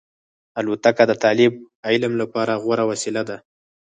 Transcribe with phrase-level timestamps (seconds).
[0.59, 1.51] الوتکه د طالب
[1.87, 3.37] علم لپاره غوره وسیله ده.